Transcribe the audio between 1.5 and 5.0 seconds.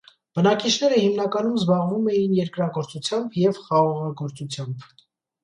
զբաղվում էին երկրագործությամբ և խաղողագործությամբ։